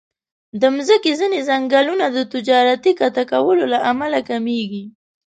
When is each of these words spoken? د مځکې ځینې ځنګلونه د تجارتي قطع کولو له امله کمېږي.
د 0.61 0.63
مځکې 0.75 1.11
ځینې 1.19 1.39
ځنګلونه 1.49 2.05
د 2.11 2.17
تجارتي 2.33 2.91
قطع 2.99 3.23
کولو 3.31 3.63
له 3.73 3.79
امله 3.91 4.19
کمېږي. 4.29 4.83